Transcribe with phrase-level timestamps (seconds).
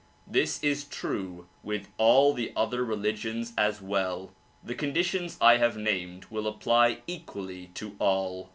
[0.25, 4.31] This is true with all the other religions as well.
[4.63, 8.49] The conditions I have named will apply equally to all.